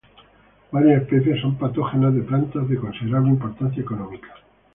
Varias 0.71 1.03
especies 1.03 1.39
son 1.41 1.59
patógenas 1.59 2.15
de 2.15 2.23
plantas 2.23 2.67
de 2.67 2.75
considerable 2.75 3.29
importancia 3.29 3.83
económica. 3.83 4.33